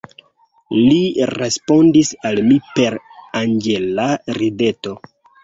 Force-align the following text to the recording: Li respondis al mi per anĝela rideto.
Li 0.77 1.27
respondis 1.31 2.09
al 2.31 2.41
mi 2.49 2.57
per 2.81 2.99
anĝela 3.43 4.09
rideto. 4.41 4.99